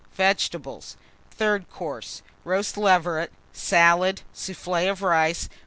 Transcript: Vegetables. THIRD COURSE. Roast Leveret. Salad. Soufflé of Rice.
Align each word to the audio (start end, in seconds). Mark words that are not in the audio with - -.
Vegetables. 0.15 0.97
THIRD 1.29 1.69
COURSE. 1.69 2.23
Roast 2.43 2.75
Leveret. 2.75 3.31
Salad. 3.53 4.23
Soufflé 4.33 4.89
of 4.89 5.03
Rice. 5.03 5.47